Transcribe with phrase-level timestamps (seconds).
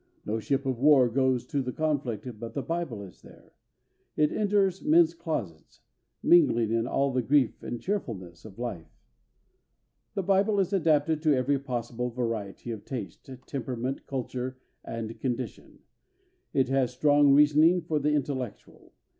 [0.25, 3.53] No ship of war goes to the conflict but the Bible is there.
[4.17, 5.81] It enters men's closets,
[6.23, 8.89] mingling in all the grief and cheerfulness of life.
[10.15, 15.77] The Bible is adapted to every possible variety of taste, temperament, culture, and condition.
[16.51, 18.93] It has strong reasoning for the intellectual.